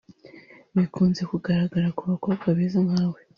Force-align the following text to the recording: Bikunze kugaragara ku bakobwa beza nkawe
Bikunze 0.75 1.21
kugaragara 1.31 1.87
ku 1.97 2.03
bakobwa 2.11 2.45
beza 2.57 2.79
nkawe 2.87 3.19